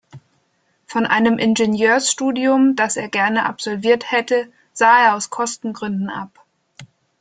Von 0.87 1.05
einem 1.05 1.37
Ingenieurstudium, 1.37 2.75
das 2.75 2.97
er 2.97 3.07
gerne 3.07 3.45
absolviert 3.45 4.11
hätte, 4.11 4.51
sah 4.73 4.99
er 4.99 5.15
aus 5.15 5.29
Kostengründen 5.29 6.09
ab. 6.09 6.43